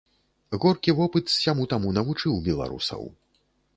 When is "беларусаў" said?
2.49-3.03